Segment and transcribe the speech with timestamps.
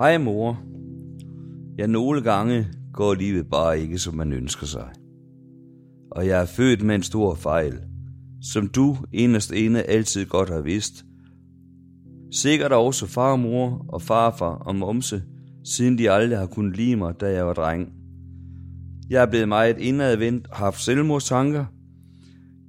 [0.00, 0.62] Hej mor.
[1.78, 4.88] Ja, nogle gange går livet bare ikke, som man ønsker sig.
[6.10, 7.78] Og jeg er født med en stor fejl,
[8.52, 11.04] som du inderst inde altid godt har vidst.
[12.32, 15.22] Sikkert også farmor og farfar og momse,
[15.64, 17.92] siden de aldrig har kunnet lide mig, da jeg var dreng.
[19.10, 21.64] Jeg er blevet meget indadvendt og haft selvmordstanker.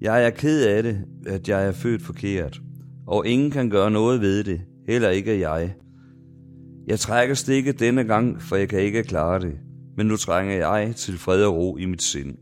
[0.02, 2.62] Jeg er ked af det, at jeg er født forkert,
[3.08, 5.74] og ingen kan gøre noget ved det, heller ikke jeg.
[6.88, 9.60] Jeg trækker stikket denne gang, for jeg kan ikke klare det,
[9.98, 12.38] men nu trænger jeg til fred og ro i mit sind.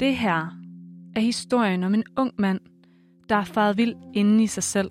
[0.00, 0.56] Det her
[1.16, 2.60] er historien om en ung mand,
[3.28, 4.90] der er faret vild inde i sig selv,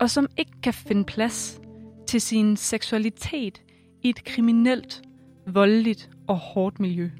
[0.00, 1.60] og som ikke kan finde plads
[2.06, 3.62] til sin seksualitet
[4.02, 5.02] i et kriminelt,
[5.46, 7.10] voldeligt og hårdt miljø.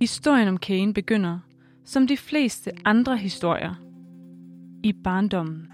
[0.00, 1.38] Historien om Kane begynder,
[1.84, 3.74] som de fleste andre historier,
[4.84, 5.66] i barndommen.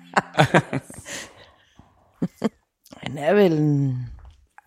[3.03, 3.97] Han er vel en...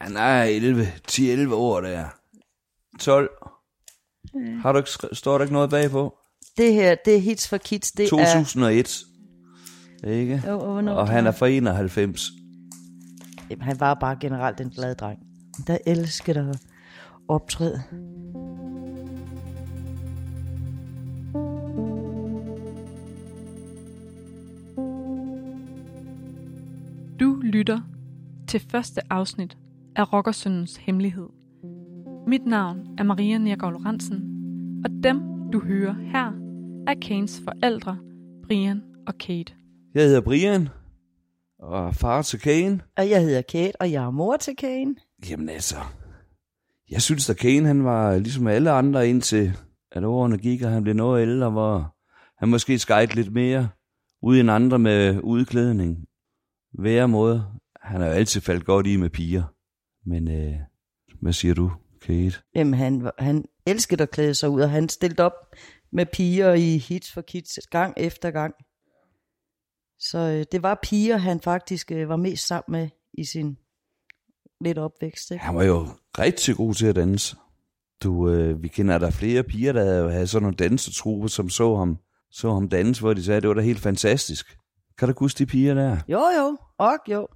[0.01, 2.05] Han er 11, 10-11 år der.
[2.99, 3.29] 12.
[4.61, 6.17] Har du ikke, står der ikke noget bagpå?
[6.57, 7.91] Det her, det er hits for kids.
[7.91, 9.05] Det 2001.
[10.07, 10.41] Ikke?
[10.45, 10.51] er...
[10.51, 12.31] Jo, og, hvornår Og han er fra 91.
[13.49, 15.19] Jamen, han var bare generelt en glad dreng.
[15.67, 16.59] Der elskede at
[17.27, 17.83] optræde.
[27.63, 27.81] Lytter
[28.47, 29.57] til første afsnit
[29.95, 31.27] af Rockersøndens Hemmelighed.
[32.27, 34.21] Mit navn er Maria Nergaard Lorentzen,
[34.85, 35.21] og dem,
[35.53, 36.31] du hører her,
[36.87, 37.97] er Kanes forældre,
[38.47, 39.53] Brian og Kate.
[39.95, 40.69] Jeg hedder Brian,
[41.59, 42.81] og er far til Kane.
[42.97, 44.95] Og jeg hedder Kate, og jeg er mor til Kane.
[45.29, 45.75] Jamen altså,
[46.89, 49.57] jeg synes at Kane han var ligesom alle andre indtil
[49.91, 51.95] at årene gik, og han blev noget ældre, hvor
[52.39, 53.69] han måske skejt lidt mere
[54.21, 56.05] ud end andre med udklædning.
[56.73, 57.45] Hver måde.
[57.83, 59.43] Han har jo altid faldt godt i med piger.
[60.05, 60.55] Men øh,
[61.21, 61.71] hvad siger du,
[62.01, 62.33] Kate?
[62.55, 65.55] Jamen, han, han elskede at klæde sig ud, og han stillede op
[65.91, 68.53] med piger i hits for kids gang efter gang.
[69.99, 73.57] Så øh, det var piger, han faktisk øh, var mest sammen med i sin
[74.61, 75.31] lidt opvækst.
[75.31, 75.43] Ikke?
[75.43, 75.87] Han var jo
[76.19, 77.35] rigtig god til at danse.
[78.03, 81.97] Du, øh, vi kender der flere piger, der havde sådan nogle dansetrupper, som så ham,
[82.31, 84.57] så ham danse, hvor de sagde, at det var da helt fantastisk.
[84.97, 85.97] Kan du huske de piger der?
[86.07, 87.27] Jo, jo, og jo.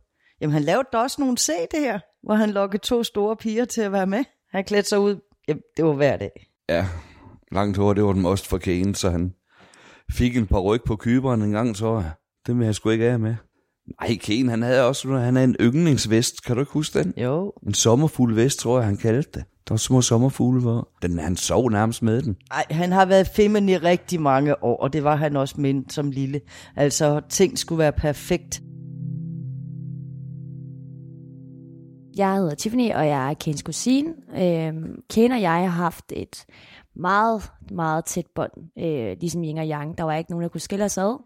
[0.42, 3.82] Jamen, han lavede da også nogle CD her, hvor han lokkede to store piger til
[3.82, 4.24] at være med.
[4.52, 5.16] Han klædte sig ud.
[5.48, 6.48] Jamen, det var hver dag.
[6.70, 6.88] Ja,
[7.52, 9.34] langt hår, det var den most for Kane, så han
[10.12, 12.04] fik en par ryg på kyberen en gang, så
[12.48, 13.36] det vil jeg sgu ikke af med.
[14.02, 17.14] Nej, Kane, han havde også han havde en yndlingsvest, kan du ikke huske den?
[17.18, 17.54] Jo.
[17.68, 19.44] En sommerfugl vest, tror jeg, han kaldte det.
[19.68, 22.36] Der var små sommerfugle, hvor den, han sov nærmest med den.
[22.52, 25.90] Ej, han har været feminin i rigtig mange år, og det var han også mind
[25.90, 26.42] som lille.
[26.76, 28.62] Altså, ting skulle være perfekt.
[32.18, 34.14] Jeg hedder Tiffany, og jeg er Kanes kusine.
[34.38, 36.46] Øhm, Kane og jeg har haft et
[36.96, 39.98] meget, meget tæt bånd, øh, ligesom Ying og Yang.
[39.98, 41.24] Der var ikke nogen, der kunne skille os ad.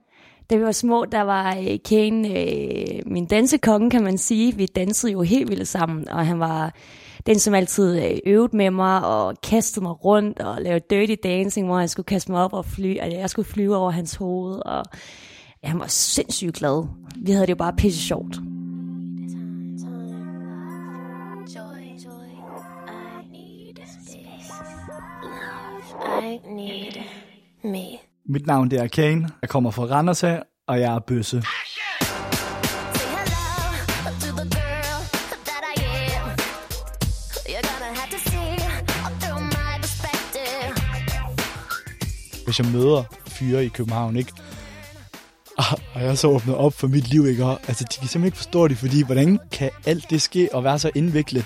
[0.49, 4.55] Da vi var små, der var øh, Kane øh, min dansekonge, kan man sige.
[4.55, 6.75] Vi dansede jo helt vildt sammen, og han var
[7.25, 11.67] den, som altid øh, øvede med mig og kastede mig rundt og lavede dirty dancing,
[11.67, 14.61] hvor han skulle kaste mig op og fly, at jeg skulle flyve over hans hoved,
[14.65, 14.83] og
[15.63, 16.87] han var sindssygt glad.
[17.17, 18.39] Vi havde det jo bare pisse sjovt.
[27.63, 27.81] Me.
[28.25, 29.29] Mit navn det er Kane.
[29.41, 31.43] Jeg kommer fra Randers af, og jeg er bøsse.
[42.45, 44.31] Hvis jeg møder fyre i København, ikke?
[45.57, 47.45] Og- Og jeg så åbnet op for mit liv, ikke?
[47.45, 50.79] Altså, de kan simpelthen ikke forstå det, fordi hvordan kan alt det ske og være
[50.79, 51.45] så indviklet?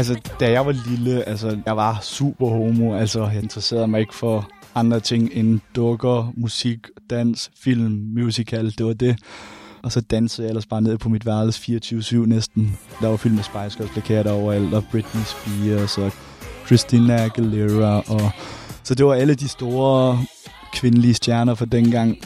[0.00, 2.94] Altså, da jeg var lille, altså, jeg var super homo.
[2.96, 6.78] Altså, jeg interesserede mig ikke for andre ting end dukker, musik,
[7.10, 8.74] dans, film, musical.
[8.78, 9.18] Det var det.
[9.82, 12.78] Og så dansede jeg ellers bare ned på mit værelse 24-7 næsten.
[13.00, 16.12] Der var film med Spice Girls plakater overalt, og Britney Spears og
[16.66, 18.02] Christina Aguilera.
[18.06, 18.30] Og...
[18.82, 20.18] Så det var alle de store
[20.72, 22.18] kvindelige stjerner for dengang.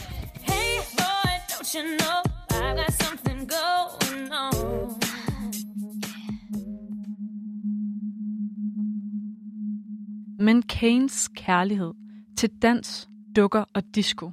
[10.45, 11.93] Men Kanes kærlighed
[12.37, 14.31] til dans, dukker og disco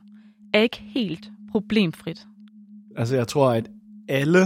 [0.54, 2.26] er ikke helt problemfrit.
[2.96, 3.70] Altså, jeg tror, at
[4.08, 4.38] alle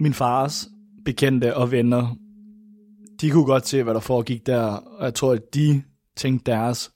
[0.00, 0.68] min fars
[1.04, 2.16] bekendte og venner,
[3.20, 5.82] de kunne godt se, hvad der foregik der, og jeg tror, at de
[6.16, 6.92] tænkte deres,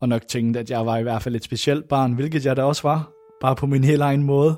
[0.00, 2.62] og nok tænkte, at jeg var i hvert fald et specielt barn, hvilket jeg da
[2.62, 4.56] også var, bare på min helt egen måde.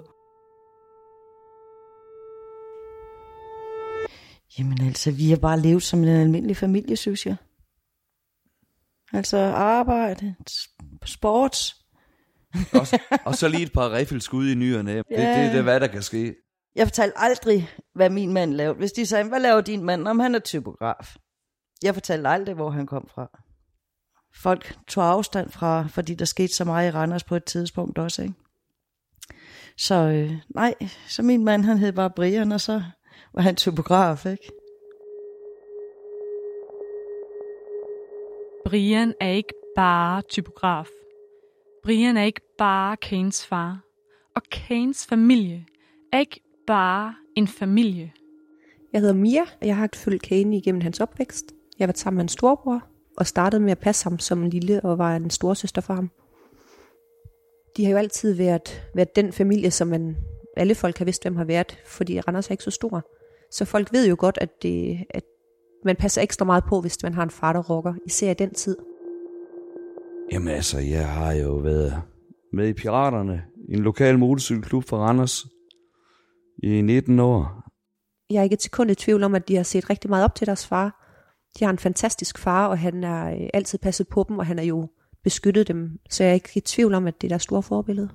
[4.58, 7.36] Jamen altså, vi har bare levet som en almindelig familie, synes jeg.
[9.14, 10.34] Altså arbejde,
[11.04, 11.76] sports.
[12.72, 12.86] Og,
[13.24, 14.96] og så lige et par riffelskud i ny og næ.
[14.96, 15.50] Det, det, Ja.
[15.50, 16.34] det er, hvad der kan ske.
[16.76, 18.78] Jeg fortalte aldrig, hvad min mand lavede.
[18.78, 20.08] Hvis de sagde, hvad laver din mand?
[20.08, 21.16] Om han er typograf.
[21.82, 23.30] Jeg fortalte aldrig, hvor han kom fra.
[24.42, 28.22] Folk tog afstand fra, fordi der skete så meget i Randers på et tidspunkt også,
[28.22, 28.34] ikke?
[29.78, 30.74] Så øh, nej,
[31.08, 32.82] så min mand, han hed bare Brian, og så
[33.34, 34.50] var han typograf, ikke?
[38.64, 40.88] Brian er ikke bare typograf.
[41.82, 43.80] Brian er ikke bare Kanes far.
[44.34, 45.66] Og Kanes familie
[46.12, 48.12] er ikke bare en familie.
[48.92, 51.44] Jeg hedder Mia, og jeg har fulgt Kane igennem hans opvækst.
[51.78, 52.84] Jeg har været sammen med hans storebror,
[53.16, 56.10] og startede med at passe ham som en lille, og var en storsøster for ham.
[57.76, 60.16] De har jo altid været, været den familie, som man,
[60.56, 63.02] alle folk har vidst, hvem har været, fordi Randers er ikke så stor.
[63.50, 65.24] Så folk ved jo godt, at, det, at
[65.84, 68.54] man passer ekstra meget på, hvis man har en far, der rocker, især i den
[68.54, 68.76] tid.
[70.32, 72.02] Jamen altså, jeg har jo været
[72.52, 75.46] med i Piraterne, en lokal motorcykelklub for Randers,
[76.62, 77.64] i 19 år.
[78.30, 80.34] Jeg er ikke et sekund i tvivl om, at de har set rigtig meget op
[80.34, 81.00] til deres far.
[81.58, 84.58] De har en fantastisk far, og han har øh, altid passet på dem, og han
[84.58, 84.88] har jo
[85.24, 85.98] beskyttet dem.
[86.10, 88.08] Så jeg er ikke i tvivl om, at det er deres store forbillede.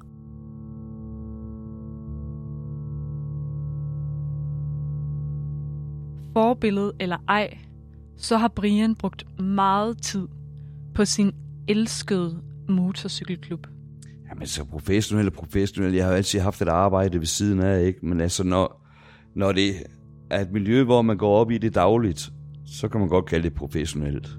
[6.34, 7.58] Forbillede eller ej,
[8.18, 10.28] så har Brian brugt meget tid
[10.96, 11.32] på sin
[11.68, 13.68] elskede motorcykelklub.
[14.30, 15.94] Jamen så professionel og professionel.
[15.94, 18.06] Jeg har jo altid haft et arbejde ved siden af, ikke?
[18.06, 18.86] Men altså, når,
[19.36, 19.76] når det
[20.30, 22.32] er et miljø, hvor man går op i det dagligt,
[22.66, 24.30] så kan man godt kalde det professionelt.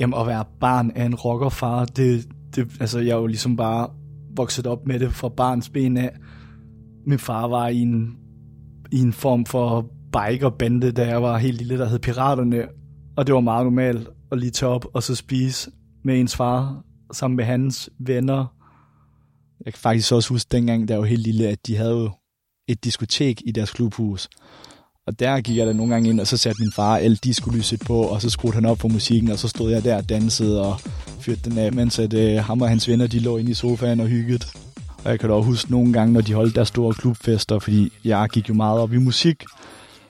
[0.00, 3.88] Jamen at være barn af en rockerfar, det, det, altså jeg er jo ligesom bare
[4.36, 6.16] vokset op med det fra barns ben af.
[7.06, 8.16] Min far var i en,
[8.92, 12.64] i en form for bikerbande, da jeg var helt lille, der hed Piraterne.
[13.16, 15.70] Og det var meget normalt at lige tage op og så spise
[16.04, 16.82] med ens far,
[17.12, 18.46] sammen med hans venner.
[19.64, 22.10] Jeg kan faktisk også huske dengang, der var helt lille, at de havde jo
[22.68, 24.28] et diskotek i deres klubhus.
[25.06, 27.80] Og der gik jeg da nogle gange ind, og så satte min far el diskolyset
[27.80, 30.66] på, og så skruede han op for musikken, og så stod jeg der og dansede
[30.66, 30.80] og
[31.20, 34.00] fyrte den af, mens at, øh, ham og hans venner, de lå inde i sofaen
[34.00, 34.46] og hyggede.
[35.04, 37.92] Og jeg kan da også huske nogle gange, når de holdt deres store klubfester, fordi
[38.04, 39.44] jeg gik jo meget op i musik.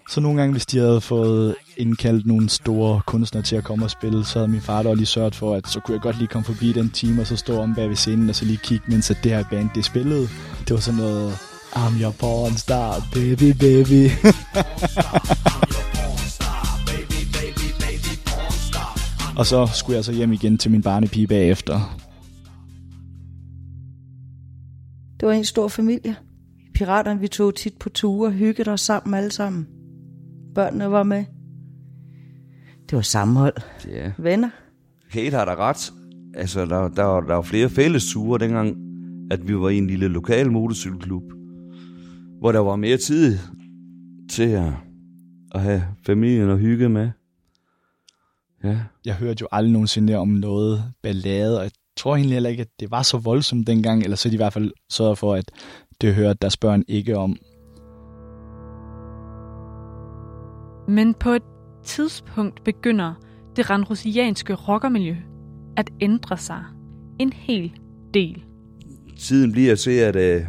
[0.08, 3.90] Så nogle gange, hvis de havde fået indkaldt nogle store kunstnere til at komme og
[3.90, 6.28] spille, så havde min far da lige sørget for, at så kunne jeg godt lige
[6.28, 8.84] komme forbi den time, og så stå om bag ved scenen, og så lige kigge,
[8.88, 10.28] mens at det her band, det spillede.
[10.60, 11.32] Det var sådan noget,
[11.72, 14.10] I'm your porn star, baby, baby.
[19.38, 21.98] og så skulle jeg så hjem igen til min barnepige bagefter.
[25.20, 26.16] Det var en stor familie.
[26.74, 29.66] Piraterne, vi tog tit på ture, hyggede os sammen alle sammen.
[30.58, 31.24] Børnene var med.
[32.90, 33.54] Det var sammenhold.
[33.88, 34.12] Ja.
[34.18, 34.50] Venner.
[35.12, 35.92] Kate har da ret.
[36.34, 38.76] Altså, der, der, var, der var flere fælles ture dengang,
[39.30, 41.22] at vi var i en lille lokal motorcykelklub,
[42.38, 43.38] hvor der var mere tid
[44.30, 44.72] til at,
[45.54, 47.10] at have familien og hygge med.
[48.64, 48.78] Ja.
[49.04, 52.80] Jeg hørte jo aldrig nogensinde om noget ballade, og jeg tror egentlig heller ikke, at
[52.80, 55.50] det var så voldsomt dengang, eller så de i hvert fald sørgede for, at
[56.00, 57.36] det hørte deres børn ikke om.
[60.88, 61.42] Men på et
[61.84, 63.14] tidspunkt begynder
[63.56, 65.16] det randrusianske rockermiljø
[65.76, 66.64] at ændre sig
[67.18, 67.72] en hel
[68.14, 68.42] del.
[69.18, 70.44] Tiden bliver til, at, øh,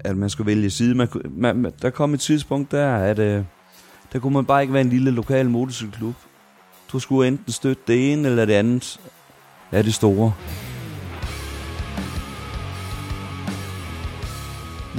[0.00, 0.94] at man skulle vælge side.
[0.94, 3.44] Man, man, der kom et tidspunkt der, at øh,
[4.12, 6.14] der kunne man bare ikke være en lille lokal motorcykelklub.
[6.92, 9.00] Du skulle enten støtte det ene eller det andet
[9.72, 10.32] af det store.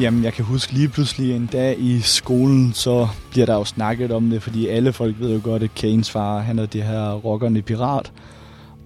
[0.01, 4.11] Jamen, jeg kan huske lige pludselig en dag i skolen, så bliver der jo snakket
[4.11, 7.13] om det, fordi alle folk ved jo godt, at Kanes far, han er det her
[7.13, 8.11] rockerne pirat.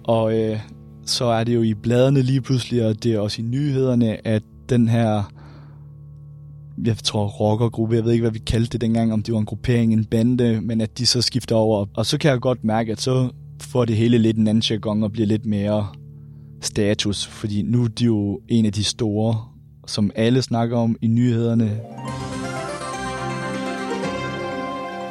[0.04, 0.58] Og øh,
[1.06, 4.42] så er det jo i bladene lige pludselig, og det er også i nyhederne, at
[4.68, 5.32] den her,
[6.84, 9.46] jeg tror rockergruppe, jeg ved ikke, hvad vi kaldte det dengang, om det var en
[9.46, 11.86] gruppering, en bande, men at de så skifter over.
[11.94, 15.02] Og så kan jeg godt mærke, at så får det hele lidt en anden jargon
[15.02, 15.86] og bliver lidt mere
[16.60, 19.51] status, fordi nu er de jo en af de store,
[19.86, 21.80] som alle snakker om i nyhederne.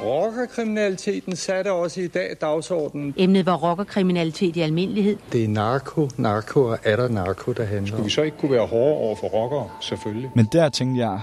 [0.04, 3.14] Rockerkriminaliteten satte også i dag dagsordenen.
[3.18, 5.18] Emnet var rockerkriminalitet i almindelighed.
[5.32, 8.52] Det er narko, narko og er der narko, der handler Skulle vi så ikke kunne
[8.52, 10.32] være hårdere over for rockere, selvfølgelig?
[10.36, 11.20] Men der tænkte jeg,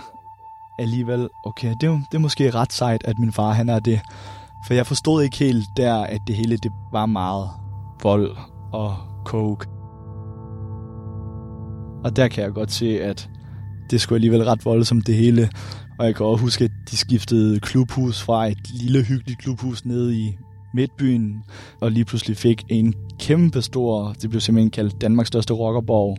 [0.78, 4.00] alligevel, okay, det, er- det er måske ret sejt, at min far han er det.
[4.67, 7.49] For jeg forstod ikke helt der, at det hele det var meget
[8.02, 8.37] vold
[8.73, 9.67] og coke.
[12.05, 13.28] Og der kan jeg godt se, at
[13.90, 15.50] det skulle alligevel ret voldsomt det hele.
[15.99, 20.16] Og jeg kan også huske, at de skiftede klubhus fra et lille hyggeligt klubhus nede
[20.16, 20.38] i
[20.75, 21.45] midtbyen,
[21.80, 26.18] og lige pludselig fik en kæmpe stor, det blev simpelthen kaldt Danmarks største rockerborg.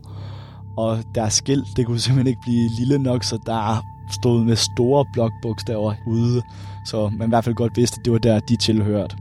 [0.77, 3.85] Og deres skilt, det kunne simpelthen ikke blive lille nok, så der
[4.21, 6.41] stod med store blokbogstaver ude,
[6.88, 9.15] så man i hvert fald godt vidste, at det var der, de tilhørte.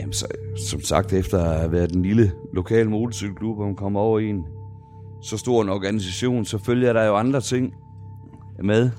[0.00, 0.26] Jamen, så,
[0.70, 4.30] som sagt, efter at have været den lille lokale motorcykelklub, og man kom over i
[4.30, 4.44] en
[5.22, 7.74] så stor en organisation, så følger der jo andre ting
[8.62, 8.90] med,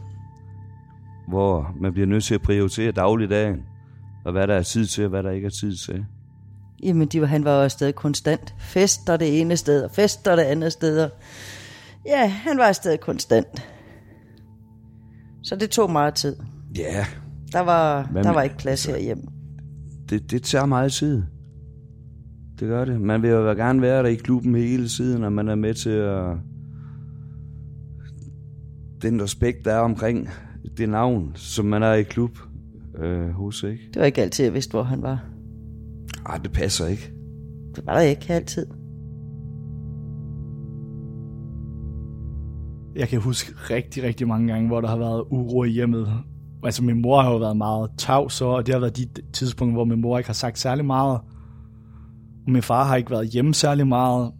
[1.27, 3.57] hvor man bliver nødt til at prioritere dagligdagen,
[4.25, 6.05] og hvad der er tid til, og hvad der ikke er tid til.
[6.83, 8.55] Jamen, de var, han var jo afsted konstant.
[8.59, 11.09] Fester det ene sted, og fester det andet sted.
[12.05, 13.67] Ja, han var afsted konstant.
[15.43, 16.35] Så det tog meget tid.
[16.77, 17.05] Ja,
[17.53, 19.23] Der var, Hvad der var ikke plads herhjemme.
[20.09, 21.23] det, det tager meget tid.
[22.59, 23.01] Det gør det.
[23.01, 25.89] Man vil jo gerne være der i klubben hele tiden, og man er med til
[25.89, 26.37] at...
[29.01, 30.29] Den respekt, der er omkring
[30.77, 32.31] det navn, som man er i klub
[32.97, 33.83] øh, hos, ikke?
[33.93, 35.25] Det var ikke altid, jeg vidste, hvor han var.
[36.25, 37.13] Ej, det passer ikke.
[37.75, 38.67] Det var der ikke altid.
[42.95, 46.07] Jeg kan huske rigtig, rigtig mange gange, hvor der har været uro i hjemmet.
[46.63, 49.85] Altså min mor har jo været meget tavs, og det har været de tidspunkter, hvor
[49.85, 51.19] min mor ikke har sagt særlig meget.
[52.47, 54.33] Min far har ikke været hjemme særlig meget.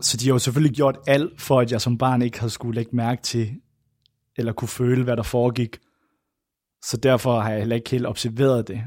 [0.00, 2.74] Så de har jo selvfølgelig gjort alt for, at jeg som barn ikke har skulle
[2.74, 3.50] lægge mærke til,
[4.36, 5.78] eller kunne føle, hvad der foregik.
[6.84, 8.80] Så derfor har jeg heller ikke helt observeret det.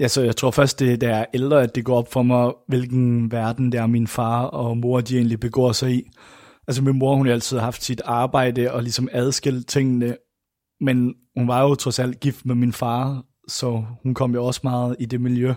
[0.00, 2.12] Ja, så jeg tror først, det er, da jeg er ældre, at det går op
[2.12, 6.02] for mig, hvilken verden det er, min far og mor de egentlig begår sig i.
[6.68, 10.16] Altså min mor, hun har altid haft sit arbejde og ligesom adskilt tingene,
[10.80, 14.60] men hun var jo trods alt gift med min far, så hun kom jo også
[14.62, 15.54] meget i det miljø.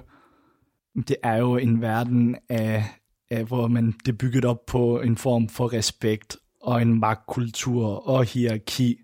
[0.95, 2.83] Det er jo en verden af,
[3.29, 8.07] af hvor man det er bygget op på en form for respekt og en magtkultur
[8.09, 8.97] og hierarki.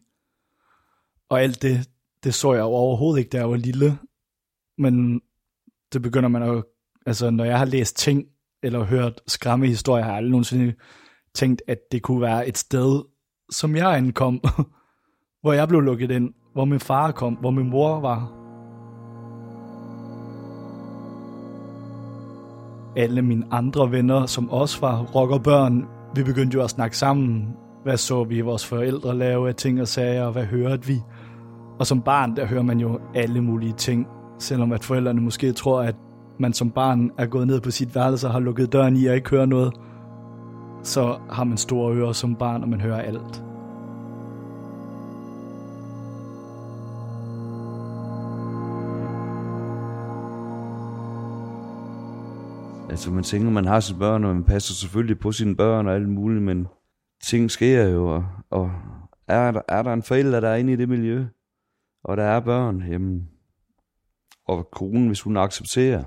[1.29, 1.89] Og alt det,
[2.23, 3.97] det så jeg jo overhovedet ikke, da jeg var lille.
[4.77, 5.21] Men
[5.93, 6.63] det begynder man at,
[7.05, 8.25] altså når jeg har læst ting,
[8.63, 10.73] eller hørt skræmme historier, har jeg aldrig nogensinde
[11.33, 13.03] tænkt, at det kunne være et sted,
[13.51, 14.43] som jeg ankom,
[15.41, 18.46] hvor jeg blev lukket ind, hvor min far kom, hvor min mor var.
[22.97, 25.85] Alle mine andre venner, som også var rockerbørn,
[26.15, 27.47] vi begyndte jo at snakke sammen.
[27.83, 31.01] Hvad så vi vores forældre lave af ting og sager, og hvad hørte vi?
[31.79, 34.07] Og som barn, der hører man jo alle mulige ting,
[34.39, 35.95] selvom at forældrene måske tror, at
[36.39, 39.15] man som barn er gået ned på sit værelse og har lukket døren i og
[39.15, 39.73] ikke hører noget
[40.87, 43.43] så har man store ører som barn, og man hører alt.
[52.97, 55.95] Altså man tænker, man har sine børn, og man passer selvfølgelig på sine børn og
[55.95, 56.67] alt muligt, men
[57.23, 58.71] ting sker jo, og, og
[59.27, 61.25] er, der, er der en forælder, der er inde i det miljø,
[62.03, 63.29] og der er børn, jamen,
[64.47, 66.03] og konen, hvis hun accepterer,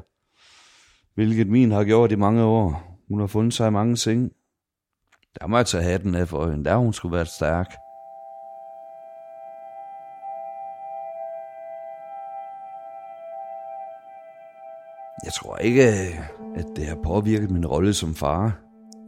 [1.15, 4.33] hvilket min har gjort i mange år, hun har fundet sig i mange ting,
[5.41, 7.71] der må jeg tage hatten af for hende, der hun skulle være stærk.
[15.25, 15.83] Jeg tror ikke,
[16.57, 18.61] at det har påvirket min rolle som far.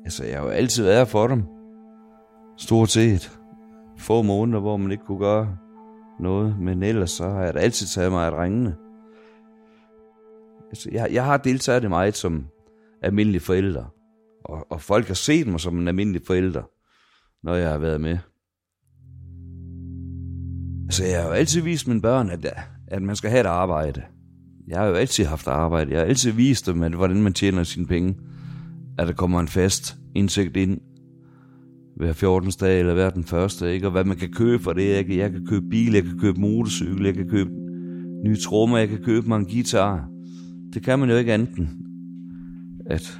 [0.05, 1.45] Altså, jeg har jo altid været for dem.
[2.59, 3.39] Stort set.
[3.99, 5.57] Få måneder, hvor man ikke kunne gøre
[6.21, 6.59] noget.
[6.61, 8.77] Men ellers så har jeg da altid taget mig af drengene.
[10.69, 12.47] Altså, jeg, jeg har deltaget i meget som
[13.03, 13.85] almindelig forælder.
[14.45, 16.63] Og, og folk har set mig som en almindelig forælder,
[17.43, 18.19] når jeg har været med.
[20.87, 22.47] Altså, jeg har jo altid vist mine børn, at,
[22.89, 24.03] at man skal have et arbejde.
[24.69, 25.91] Jeg har jo altid haft arbejde.
[25.91, 28.17] Jeg har altid vist dem, at, hvordan man tjener sine penge.
[28.99, 30.81] At der kommer en fast indsigt ind
[31.97, 32.51] hver 14.
[32.61, 33.87] dag eller hver den første, ikke?
[33.87, 34.95] Og hvad man kan købe for det.
[34.95, 37.51] Jeg kan, jeg kan købe bil, jeg kan købe motorcykel, jeg kan købe
[38.25, 40.09] nye trommer, jeg kan købe mig en guitar.
[40.75, 41.69] Det kan man jo ikke andet end,
[42.87, 43.19] at...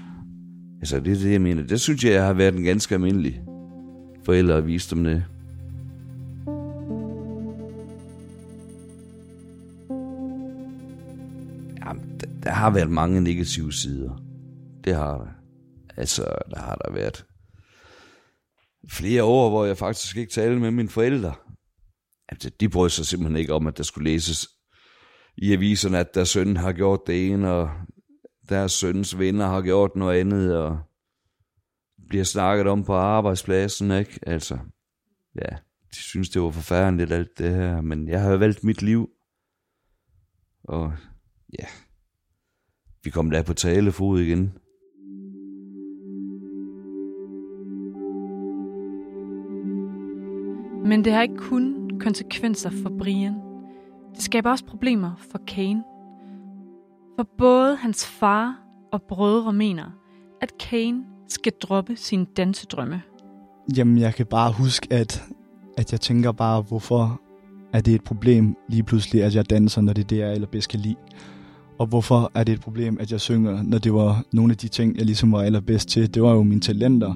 [0.81, 1.63] Altså, det er det, jeg mener.
[1.63, 3.41] Det synes jeg, jeg har været en ganske almindelig
[4.25, 5.25] forælder at vise dem det.
[11.87, 14.17] Jamen, der, der har været mange negative sider.
[14.85, 15.27] Det har der.
[15.97, 17.25] Altså, der har der været
[18.91, 21.35] flere år, hvor jeg faktisk ikke talte med mine forældre.
[22.29, 24.49] Altså, de brød sig simpelthen ikke om, at der skulle læses
[25.37, 27.71] i aviserne, at deres søn har gjort det ene, og
[28.49, 30.79] deres søns venner har gjort noget andet, og
[32.09, 34.21] bliver snakket om på arbejdspladsen, ikke?
[34.27, 34.59] Altså,
[35.35, 35.57] ja,
[35.91, 39.09] de synes, det var forfærdeligt alt det her, men jeg har valgt mit liv.
[40.65, 40.93] Og
[41.59, 41.65] ja,
[43.05, 44.53] vi kom da på talefod igen.
[50.87, 53.35] Men det har ikke kun konsekvenser for Brian.
[54.15, 55.83] Det skaber også problemer for Kane.
[57.17, 58.59] For både hans far
[58.93, 59.91] og brødre mener,
[60.41, 63.03] at Kane skal droppe sine dansedrømme.
[63.77, 65.25] Jamen, jeg kan bare huske, at,
[65.79, 67.21] at jeg tænker bare, hvorfor
[67.73, 70.71] er det et problem lige pludselig, at jeg danser, når det er det, jeg allerbedst
[70.71, 70.97] kan lide.
[71.83, 74.69] Og hvorfor er det et problem, at jeg synger, når det var nogle af de
[74.69, 76.15] ting, jeg ligesom var allerbedst til.
[76.15, 77.15] Det var jo mine talenter.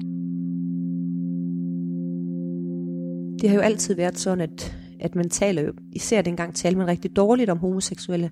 [3.41, 6.87] Det har jo altid været sådan, at, at man taler jo, især dengang talte man
[6.87, 8.31] rigtig dårligt om homoseksuelle.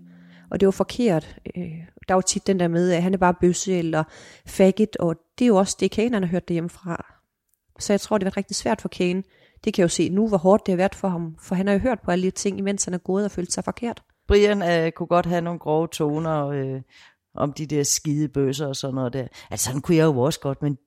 [0.50, 1.38] Og det var forkert.
[1.58, 1.64] Øh,
[2.08, 4.04] der var tit den der med, at han er bare bøsse eller
[4.46, 7.06] faggot, og det er jo også det, kanerne har hørt derhjemmefra.
[7.80, 9.24] Så jeg tror, det har været rigtig svært for Kane.
[9.64, 11.36] Det kan jeg jo se nu, hvor hårdt det har været for ham.
[11.40, 13.54] For han har jo hørt på alle de ting, imens han er gået og følt
[13.54, 14.04] sig forkert.
[14.28, 16.82] Brian øh, kunne godt have nogle grove toner øh,
[17.36, 19.28] om de der skide bøsser og sådan noget der.
[19.52, 20.78] Altså, sådan kunne jeg jo også godt, men,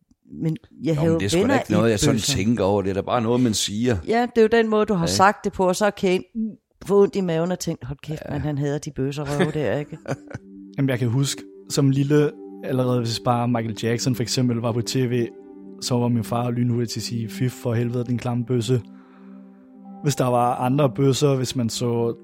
[0.43, 2.19] men jeg Nå, har jo men det er sgu da ikke noget, i jeg sådan
[2.21, 2.83] tænker over.
[2.83, 3.97] Det er da bare noget, man siger.
[4.07, 5.13] Ja, det er jo den måde, du har Ja.
[5.13, 6.23] sagt det på, og så har Kane
[6.87, 8.33] fået ondt i maven og tænkt, hold kæft, ja.
[8.33, 9.99] men han hader de bøsser røve der, ikke?
[10.77, 12.31] Jamen, jeg kan huske, som lille,
[12.65, 15.29] allerede hvis bare Michael Jackson for eksempel var på tv,
[15.81, 18.83] så var min far lynhurtig til at sige, fy for helvede, den klamme bøsse.
[20.03, 22.15] Hvis der var andre bøsser, hvis man så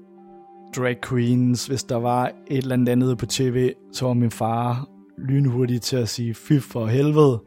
[0.75, 4.87] drag queens, hvis der var et eller andet andet på tv, så var min far
[5.17, 7.41] lynhurtig til at sige, fy for helvede.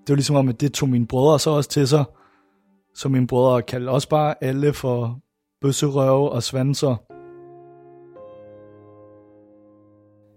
[0.00, 2.04] Det var ligesom om, at det tog mine brødre så også til sig.
[2.94, 5.18] Så mine brødre kaldte også bare alle for
[5.60, 6.96] bøsserøve og svanser.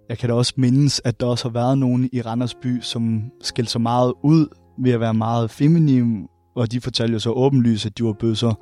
[0.10, 3.32] Jeg kan da også mindes, at der også har været nogen i Randers by, som
[3.42, 4.48] skilte sig meget ud
[4.80, 8.54] ved at være meget feminine, og de fortalte jo så åbenlyst, at de var bøsser.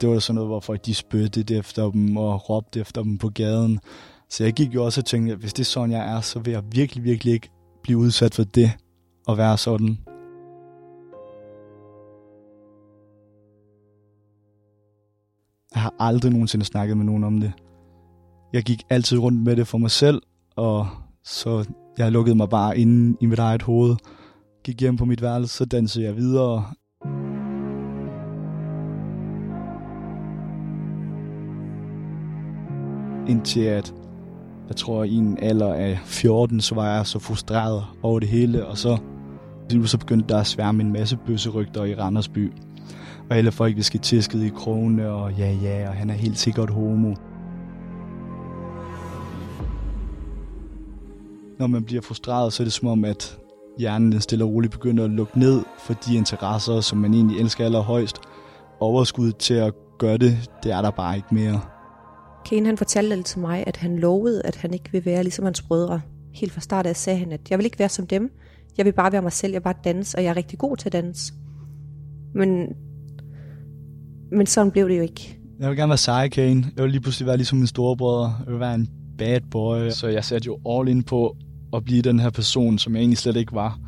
[0.00, 3.28] Det var sådan noget, hvor folk de spyttede efter dem og råbte efter dem på
[3.28, 3.80] gaden.
[4.30, 6.38] Så jeg gik jo også og tænkte, at hvis det er sådan, jeg er, så
[6.38, 7.50] vil jeg virkelig, virkelig ikke
[7.82, 8.70] blive udsat for det
[9.28, 9.98] at være sådan.
[15.74, 17.52] Jeg har aldrig nogensinde snakket med nogen om det.
[18.52, 20.22] Jeg gik altid rundt med det for mig selv,
[20.56, 20.88] og
[21.24, 21.64] så
[21.98, 23.96] jeg lukkede mig bare inde i mit eget hoved.
[24.64, 26.64] Gik hjem på mit værelse, så dansede jeg videre.
[33.28, 33.94] Indtil at,
[34.68, 38.66] jeg tror i en alder af 14, så var jeg så frustreret over det hele,
[38.66, 38.98] og så,
[39.84, 42.52] så begyndte der at sværme en masse bøsserygter i Randersby.
[43.30, 46.38] Og alle folk, vi skal tisket i krogene, og ja, ja, og han er helt
[46.38, 47.14] sikkert homo.
[51.58, 53.38] Når man bliver frustreret, så er det som om, at
[53.78, 57.40] hjernen den stille og roligt begynder at lukke ned for de interesser, som man egentlig
[57.40, 58.16] elsker allerhøjst.
[58.80, 61.60] Overskud til at gøre det, det er der bare ikke mere.
[62.44, 65.62] Kane han fortalte til mig, at han lovede, at han ikke vil være ligesom hans
[65.62, 66.00] brødre.
[66.34, 68.30] Helt fra start af sagde han, at jeg vil ikke være som dem.
[68.78, 70.76] Jeg vil bare være mig selv, jeg vil bare danse, og jeg er rigtig god
[70.76, 71.32] til at danse.
[72.34, 72.68] Men,
[74.32, 75.38] men sådan blev det jo ikke.
[75.60, 76.64] Jeg vil gerne være sej, Kane.
[76.76, 78.42] Jeg vil lige pludselig være ligesom min storebror.
[78.44, 79.90] Jeg vil være en bad boy.
[79.90, 81.36] Så jeg satte jo all in på
[81.72, 83.78] at blive den her person, som jeg egentlig slet ikke var.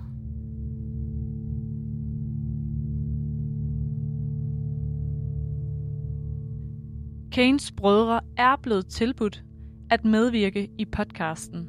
[7.37, 9.45] Kanes brødre er blevet tilbudt
[9.91, 11.69] at medvirke i podcasten,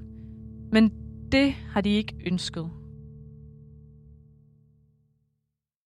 [0.72, 0.92] men
[1.32, 2.70] det har de ikke ønsket.